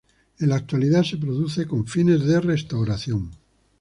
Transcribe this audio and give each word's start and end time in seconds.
En 0.39 0.49
la 0.49 0.55
actualidad 0.55 1.03
se 1.03 1.17
produce 1.17 1.67
con 1.67 1.85
fines 1.85 2.25
de 2.25 2.41
restauración. 2.41 3.29